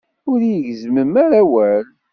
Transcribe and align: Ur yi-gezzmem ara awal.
Ur 0.31 0.39
yi-gezzmem 0.49 1.13
ara 1.23 1.37
awal. 1.41 1.85